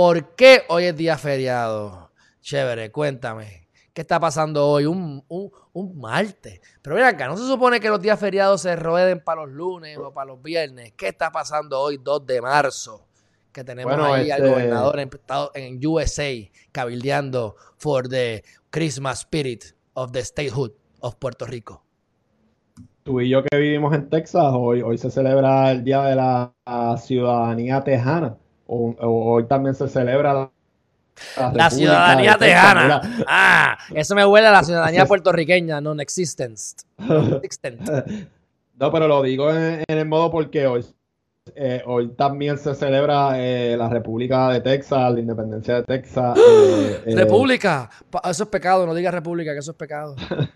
¿Por 0.00 0.34
qué 0.34 0.62
hoy 0.68 0.84
es 0.84 0.96
día 0.96 1.18
feriado? 1.18 2.10
Chévere, 2.40 2.90
cuéntame. 2.90 3.68
¿Qué 3.92 4.00
está 4.00 4.18
pasando 4.18 4.66
hoy? 4.66 4.86
Un, 4.86 5.22
un, 5.28 5.50
un 5.74 6.00
martes. 6.00 6.58
Pero 6.80 6.96
mira 6.96 7.08
acá, 7.08 7.26
¿no 7.26 7.36
se 7.36 7.46
supone 7.46 7.80
que 7.80 7.90
los 7.90 8.00
días 8.00 8.18
feriados 8.18 8.62
se 8.62 8.76
rueden 8.76 9.22
para 9.22 9.42
los 9.42 9.50
lunes 9.50 9.98
o 9.98 10.10
para 10.10 10.28
los 10.28 10.42
viernes? 10.42 10.94
¿Qué 10.96 11.08
está 11.08 11.30
pasando 11.30 11.78
hoy, 11.78 12.00
2 12.02 12.24
de 12.24 12.40
marzo? 12.40 13.08
Que 13.52 13.62
tenemos 13.62 13.94
Bueno, 13.94 14.10
ahí 14.10 14.30
al 14.30 14.38
este- 14.40 14.50
gobernador 14.50 15.00
en, 15.00 15.10
en 15.52 15.86
USA 15.86 16.32
cabildeando 16.72 17.56
for 17.76 18.08
the 18.08 18.42
Christmas 18.70 19.18
spirit 19.20 19.64
of 19.92 20.12
the 20.12 20.24
statehood 20.24 20.72
of 21.00 21.16
Puerto 21.16 21.44
Rico. 21.44 21.84
Tú 23.02 23.20
y 23.20 23.28
yo 23.28 23.42
que 23.44 23.54
vivimos 23.54 23.94
en 23.94 24.08
Texas, 24.08 24.46
hoy, 24.56 24.80
hoy 24.80 24.96
se 24.96 25.10
celebra 25.10 25.70
el 25.72 25.84
Día 25.84 26.00
de 26.04 26.14
la 26.16 26.54
ciudadanía 26.96 27.84
tejana. 27.84 28.38
O, 28.72 28.94
o- 29.00 29.32
hoy 29.32 29.44
también 29.46 29.74
se 29.74 29.88
celebra 29.88 30.48
la, 31.54 31.70
ciudadanía 31.70 32.38
tejana. 32.38 33.00
Ah, 33.26 33.76
eso 33.94 34.14
me 34.14 34.24
huele 34.24 34.46
a 34.46 34.52
la 34.52 34.62
ciudadanía 34.62 35.06
puertorriqueña. 35.06 35.80
Non-existent. 35.80 36.56
No, 38.78 38.90
pero 38.90 39.06
lo 39.08 39.22
digo 39.22 39.50
en, 39.50 39.84
en 39.86 39.98
el 39.98 40.06
modo 40.06 40.30
porque 40.30 40.66
hoy, 40.66 40.82
eh, 41.54 41.82
hoy 41.84 42.08
también 42.16 42.56
se 42.56 42.74
celebra 42.74 43.32
eh, 43.36 43.76
la 43.76 43.90
República 43.90 44.48
de 44.48 44.62
Texas, 44.62 45.12
la 45.12 45.20
independencia 45.20 45.74
de 45.74 45.82
Texas. 45.82 46.38
eh, 46.38 47.02
eh, 47.04 47.14
República. 47.14 47.90
Eso 48.24 48.44
es 48.44 48.48
pecado, 48.48 48.86
no 48.86 48.94
digas 48.94 49.12
república, 49.12 49.52
que 49.52 49.58
eso 49.58 49.72
es 49.72 49.76
pecado. 49.76 50.16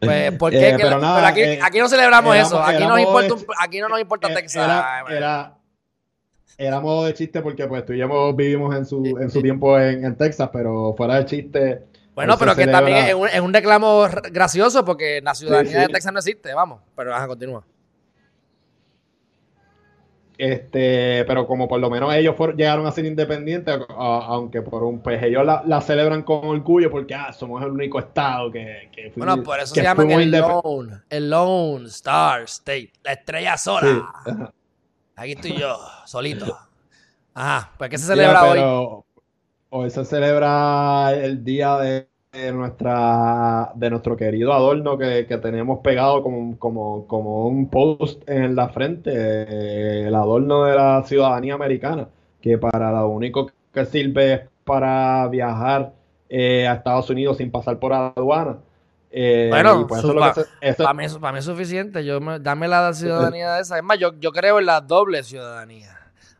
Pues, 0.00 0.32
¿por 0.38 0.52
qué? 0.52 0.74
Pero 0.76 0.90
la- 0.90 0.98
nada, 0.98 1.16
pero 1.16 1.26
aquí, 1.26 1.60
aquí 1.62 1.78
no 1.80 1.88
celebramos 1.88 2.34
éramos- 2.36 2.52
eso. 2.52 2.62
Aquí, 2.62 2.72
nos 2.74 2.82
éramos 2.82 3.00
importa 3.00 3.26
de- 3.26 3.32
un- 3.32 3.44
aquí 3.60 3.80
no 3.80 3.88
nos 3.88 4.00
importa 4.00 4.28
Texas. 4.34 4.64
Era, 5.10 5.57
era 6.58 6.80
modo 6.80 7.04
de 7.06 7.14
chiste 7.14 7.40
porque 7.40 7.66
pues 7.68 7.86
tú 7.86 7.92
y 7.92 7.98
yo 7.98 8.32
vivimos 8.34 8.74
en 8.76 8.84
su, 8.84 9.16
en 9.20 9.30
su 9.30 9.40
tiempo 9.40 9.78
en, 9.78 10.04
en 10.04 10.16
Texas, 10.16 10.50
pero 10.52 10.92
fuera 10.96 11.16
de 11.18 11.24
chiste. 11.24 11.84
Bueno, 12.14 12.36
pero 12.36 12.54
que 12.56 12.62
celebra- 12.64 12.72
también 12.80 13.06
es 13.06 13.14
un, 13.14 13.28
es 13.28 13.40
un 13.40 13.54
reclamo 13.54 14.06
gracioso 14.32 14.84
porque 14.84 15.20
la 15.22 15.34
ciudadanía 15.36 15.72
Sí, 15.72 15.78
de. 15.78 15.88
Texas 15.88 16.12
no 16.12 16.18
existe, 16.18 16.52
vamos. 16.52 16.80
Pero 16.96 17.14
ajá, 17.14 17.28
continúa. 17.28 17.64
Este, 20.36 21.24
pero 21.26 21.48
como 21.48 21.66
por 21.66 21.80
lo 21.80 21.90
menos 21.90 22.14
ellos 22.14 22.36
fueron, 22.36 22.56
llegaron 22.56 22.86
a 22.86 22.92
ser 22.92 23.04
independientes, 23.06 23.76
a- 23.88 24.24
aunque 24.28 24.62
por 24.62 24.84
un, 24.84 25.00
pues 25.00 25.20
ellos 25.22 25.44
la, 25.44 25.64
la 25.66 25.80
celebran 25.80 26.22
con 26.22 26.44
orgullo 26.44 26.90
porque 26.92 27.12
ah, 27.14 27.32
somos 27.32 27.60
el 27.64 27.70
único 27.70 27.98
estado 27.98 28.50
que, 28.52 28.88
que 28.92 29.10
fuimos- 29.10 29.26
Bueno, 29.26 29.42
por 29.42 29.58
eso 29.58 29.74
que 29.74 29.82
se 29.82 29.94
fuimos 29.96 30.22
el 30.22 30.30
Lone, 30.30 30.92
el 31.10 31.30
Lone 31.30 31.86
Star 31.88 32.42
State, 32.42 32.92
la 33.02 33.12
estrella 33.14 33.56
sola. 33.56 34.52
Aquí 35.18 35.32
estoy 35.32 35.52
yo, 35.54 35.76
solito. 36.06 36.46
Ajá, 37.34 37.74
pues 37.78 37.90
¿qué 37.90 37.98
se 37.98 38.06
Mira, 38.12 38.36
celebra 38.36 38.44
hoy? 38.46 38.72
hoy 39.70 39.90
se 39.90 40.04
celebra 40.04 41.12
el 41.14 41.44
día 41.44 41.76
de, 41.78 42.08
de 42.32 42.52
nuestra 42.52 43.72
de 43.74 43.90
nuestro 43.90 44.16
querido 44.16 44.52
adorno 44.52 44.96
que, 44.98 45.26
que 45.26 45.38
tenemos 45.38 45.80
pegado 45.80 46.22
como, 46.22 46.58
como, 46.58 47.06
como 47.06 47.46
un 47.46 47.68
post 47.70 48.28
en 48.28 48.54
la 48.56 48.68
frente, 48.70 49.10
eh, 49.14 50.06
el 50.08 50.14
adorno 50.14 50.64
de 50.64 50.74
la 50.76 51.02
ciudadanía 51.04 51.54
americana, 51.54 52.08
que 52.40 52.58
para 52.58 52.90
lo 52.92 53.08
único 53.08 53.50
que 53.72 53.84
sirve 53.86 54.32
es 54.34 54.40
para 54.64 55.26
viajar 55.28 55.94
eh, 56.28 56.66
a 56.66 56.74
Estados 56.74 57.10
Unidos 57.10 57.38
sin 57.38 57.50
pasar 57.50 57.78
por 57.78 57.92
aduana. 57.92 58.58
Eh, 59.10 59.46
Bueno, 59.50 59.86
pues 59.86 60.00
eso 60.04 60.46
eso- 60.60 60.82
Para 60.82 60.94
mí, 60.94 61.04
eso- 61.04 61.20
para 61.20 61.32
mí 61.32 61.38
es 61.38 61.44
suficiente. 61.44 62.04
Yo 62.04 62.20
me- 62.20 62.38
dame 62.38 62.68
la 62.68 62.92
ciudadanía 62.92 63.54
de 63.54 63.62
esa. 63.62 63.78
Es 63.78 63.82
más, 63.84 63.98
yo, 63.98 64.12
yo 64.20 64.32
creo 64.32 64.58
en 64.58 64.66
la 64.66 64.80
doble 64.80 65.22
ciudadanía. 65.22 65.94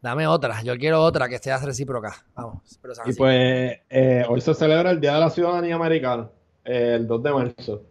Dame 0.00 0.26
otra. 0.26 0.62
Yo 0.62 0.76
quiero 0.76 1.00
otra 1.02 1.28
que 1.28 1.38
sea 1.38 1.58
recíproca. 1.58 2.24
Vamos. 2.34 2.78
Pero 2.80 2.94
Y 3.04 3.12
pues 3.14 3.78
eh, 3.90 4.24
hoy 4.28 4.40
se 4.40 4.54
celebra 4.54 4.90
el 4.90 5.00
Día 5.00 5.14
de 5.14 5.20
la 5.20 5.30
Ciudadanía 5.30 5.74
Americana, 5.76 6.28
eh, 6.64 6.94
el 6.96 7.06
2 7.06 7.22
de 7.22 7.32
marzo. 7.32 7.82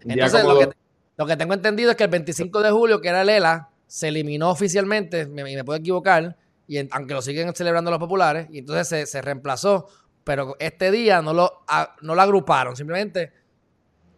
Entonces, 0.00 0.44
lo 0.44 0.58
que, 0.58 0.66
dos- 0.66 0.74
lo 1.16 1.26
que 1.26 1.36
tengo 1.36 1.54
entendido 1.54 1.90
es 1.90 1.96
que 1.96 2.04
el 2.04 2.10
25 2.10 2.60
de 2.62 2.70
julio, 2.70 3.00
que 3.00 3.08
era 3.08 3.22
el 3.22 3.28
ELA, 3.30 3.70
se 3.86 4.08
eliminó 4.08 4.50
oficialmente, 4.50 5.26
me, 5.26 5.50
y 5.50 5.56
me 5.56 5.64
puedo 5.64 5.78
equivocar, 5.78 6.36
y 6.66 6.78
en- 6.78 6.88
aunque 6.92 7.14
lo 7.14 7.22
siguen 7.22 7.54
celebrando 7.54 7.90
los 7.90 8.00
populares, 8.00 8.46
y 8.50 8.58
entonces 8.58 8.86
se, 8.88 9.06
se 9.06 9.22
reemplazó, 9.22 9.86
pero 10.24 10.56
este 10.58 10.90
día 10.90 11.22
no 11.22 11.32
lo, 11.32 11.64
a- 11.68 11.94
no 12.02 12.14
lo 12.14 12.20
agruparon, 12.20 12.76
simplemente 12.76 13.32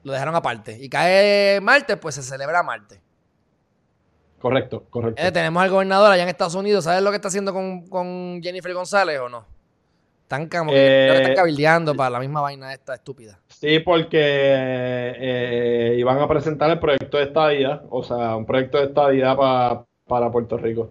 lo 0.06 0.12
dejaron 0.12 0.36
aparte. 0.36 0.78
Y 0.80 0.88
cae 0.88 1.60
martes, 1.60 1.96
pues 1.96 2.14
se 2.14 2.22
celebra 2.22 2.62
martes. 2.62 3.00
Correcto, 4.38 4.84
correcto. 4.88 5.20
Eh, 5.20 5.32
tenemos 5.32 5.60
al 5.62 5.70
gobernador 5.70 6.12
allá 6.12 6.22
en 6.22 6.28
Estados 6.28 6.54
Unidos. 6.54 6.84
¿Sabes 6.84 7.02
lo 7.02 7.10
que 7.10 7.16
está 7.16 7.26
haciendo 7.26 7.52
con, 7.52 7.88
con 7.88 8.40
Jennifer 8.40 8.72
González 8.72 9.18
o 9.18 9.28
no? 9.28 9.44
Están 10.22 10.48
como 10.48 10.70
que, 10.70 11.08
están 11.16 11.32
Eh, 11.32 11.34
cabildeando 11.34 11.94
para 11.96 12.10
la 12.10 12.20
misma 12.20 12.40
vaina 12.40 12.72
esta 12.72 12.94
estúpida. 12.94 13.40
Sí, 13.48 13.80
porque 13.80 14.20
eh, 15.18 15.96
iban 15.98 16.18
a 16.20 16.28
presentar 16.28 16.70
el 16.70 16.78
proyecto 16.78 17.16
de 17.16 17.24
estadía, 17.24 17.82
o 17.90 18.04
sea, 18.04 18.36
un 18.36 18.46
proyecto 18.46 18.78
de 18.78 18.84
estadía 18.84 19.36
pa- 19.36 19.84
para 20.06 20.30
Puerto 20.30 20.56
Rico. 20.56 20.90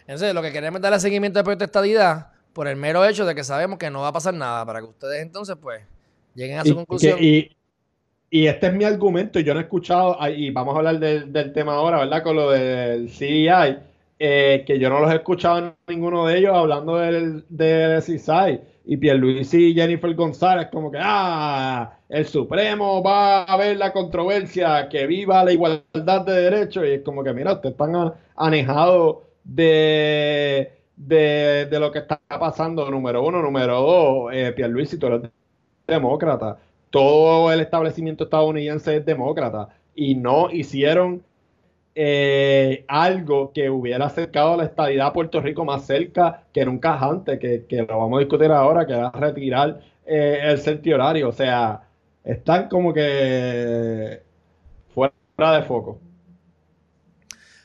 Entonces, 0.00 0.34
lo 0.34 0.42
que 0.42 0.50
queremos 0.52 0.78
es 0.78 0.82
darle 0.82 0.98
seguimiento 0.98 1.38
al 1.38 1.44
proyecto 1.44 1.62
de 1.62 1.66
estadidad 1.66 2.32
por 2.52 2.66
el 2.66 2.74
mero 2.76 3.04
hecho 3.04 3.24
de 3.26 3.34
que 3.36 3.44
sabemos 3.44 3.78
que 3.78 3.90
no 3.90 4.00
va 4.00 4.08
a 4.08 4.12
pasar 4.12 4.34
nada 4.34 4.66
para 4.66 4.80
que 4.80 4.86
ustedes 4.86 5.22
entonces, 5.22 5.56
pues, 5.60 5.82
lleguen 6.34 6.58
a 6.58 6.62
su 6.64 6.70
Y, 6.70 6.74
conclusión. 6.74 7.18
que- 7.18 7.24
y- 7.24 7.56
y 8.30 8.46
este 8.46 8.68
es 8.68 8.72
mi 8.72 8.84
argumento, 8.84 9.40
y 9.40 9.44
yo 9.44 9.54
no 9.54 9.60
he 9.60 9.64
escuchado, 9.64 10.16
y 10.28 10.50
vamos 10.50 10.74
a 10.74 10.78
hablar 10.78 10.98
del, 11.00 11.52
tema 11.52 11.74
ahora, 11.74 11.98
¿verdad? 11.98 12.22
Con 12.22 12.36
lo 12.36 12.50
del 12.50 13.10
CEI, 13.10 13.78
eh, 14.22 14.64
que 14.66 14.78
yo 14.78 14.90
no 14.90 15.00
los 15.00 15.10
he 15.10 15.16
escuchado 15.16 15.76
ninguno 15.88 16.26
de 16.26 16.38
ellos 16.38 16.54
hablando 16.54 16.96
del, 16.98 17.42
del 17.48 18.02
CISAI. 18.02 18.60
Y 18.84 18.98
Pierluisi 18.98 19.70
y 19.70 19.74
Jennifer 19.74 20.14
González, 20.14 20.68
como 20.70 20.90
que, 20.90 20.98
ah, 21.00 21.98
el 22.08 22.26
Supremo 22.26 23.02
va 23.02 23.44
a 23.44 23.56
ver 23.56 23.78
la 23.78 23.92
controversia, 23.92 24.88
que 24.90 25.06
viva 25.06 25.42
la 25.42 25.52
igualdad 25.52 26.26
de 26.26 26.32
derechos. 26.32 26.84
Y 26.84 26.90
es 26.92 27.02
como 27.02 27.24
que, 27.24 27.32
mira, 27.32 27.54
ustedes 27.54 27.72
están 27.72 28.12
anejados 28.36 29.18
de, 29.44 30.70
de, 30.96 31.66
de 31.70 31.80
lo 31.80 31.90
que 31.90 32.00
está 32.00 32.20
pasando, 32.28 32.90
número 32.90 33.24
uno. 33.24 33.40
Número 33.40 33.80
dos, 33.80 34.32
eh, 34.34 34.52
Pierluisi, 34.52 34.98
tú 34.98 35.06
eres 35.06 35.30
demócrata. 35.86 36.58
Todo 36.90 37.52
el 37.52 37.60
establecimiento 37.60 38.24
estadounidense 38.24 38.96
es 38.96 39.06
demócrata. 39.06 39.68
Y 39.94 40.14
no 40.14 40.50
hicieron 40.50 41.22
eh, 41.94 42.84
algo 42.88 43.52
que 43.52 43.70
hubiera 43.70 44.06
acercado 44.06 44.54
a 44.54 44.56
la 44.58 44.64
estadidad 44.64 45.08
a 45.08 45.12
Puerto 45.12 45.40
Rico 45.40 45.64
más 45.64 45.86
cerca 45.86 46.44
que 46.52 46.64
nunca 46.64 46.98
antes, 46.98 47.38
que, 47.38 47.86
lo 47.88 47.98
vamos 47.98 48.18
a 48.18 48.20
discutir 48.20 48.50
ahora, 48.50 48.86
que 48.86 48.92
era 48.92 49.10
retirar 49.10 49.80
eh, 50.06 50.40
el 50.42 50.58
centro 50.58 50.94
horario. 50.94 51.28
O 51.28 51.32
sea, 51.32 51.82
están 52.24 52.68
como 52.68 52.92
que 52.92 54.22
fuera 54.94 55.12
de 55.56 55.62
foco. 55.62 55.98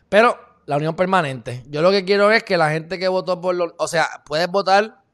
Pero 0.09 0.37
la 0.65 0.77
unión 0.77 0.95
permanente. 0.95 1.63
Yo 1.69 1.81
lo 1.81 1.91
que 1.91 2.05
quiero 2.05 2.31
es 2.31 2.43
que 2.43 2.57
la 2.57 2.71
gente 2.71 2.97
que 2.99 3.07
votó 3.07 3.41
por 3.41 3.55
lo... 3.55 3.73
O 3.77 3.87
sea, 3.87 4.05
puedes 4.25 4.47
votar 4.47 5.04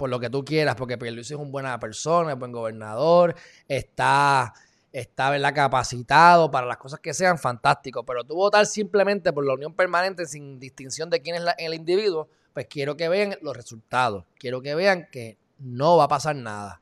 por 0.00 0.08
lo 0.08 0.18
que 0.18 0.30
tú 0.30 0.42
quieras, 0.42 0.76
porque 0.76 0.96
Pierluisi 0.96 1.34
es 1.34 1.38
un 1.38 1.52
buena 1.52 1.78
persona, 1.78 2.32
es 2.32 2.38
buen 2.38 2.52
gobernador, 2.52 3.34
está, 3.68 4.54
está 4.90 5.28
¿verdad? 5.28 5.54
capacitado 5.54 6.50
para 6.50 6.66
las 6.66 6.78
cosas 6.78 7.00
que 7.00 7.12
sean, 7.12 7.36
fantástico. 7.36 8.02
Pero 8.06 8.24
tú 8.24 8.34
votar 8.34 8.64
simplemente 8.64 9.30
por 9.30 9.44
la 9.44 9.52
unión 9.52 9.74
permanente 9.74 10.24
sin 10.24 10.58
distinción 10.58 11.10
de 11.10 11.20
quién 11.20 11.36
es 11.36 11.42
el 11.58 11.74
individuo, 11.74 12.30
pues 12.54 12.66
quiero 12.66 12.96
que 12.96 13.10
vean 13.10 13.36
los 13.42 13.54
resultados. 13.54 14.24
Quiero 14.38 14.62
que 14.62 14.74
vean 14.74 15.06
que 15.12 15.36
no 15.58 15.98
va 15.98 16.04
a 16.04 16.08
pasar 16.08 16.34
nada. 16.34 16.80